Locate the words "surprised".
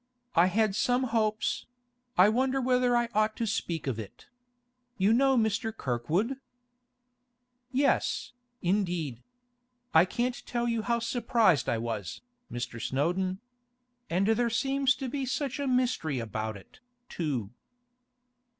10.97-11.69